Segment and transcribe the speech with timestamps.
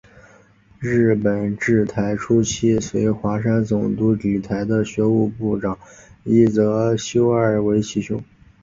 [0.79, 5.77] 日本治台初期随桦山总督抵台的学务部长
[6.23, 8.19] 伊泽修二为其兄。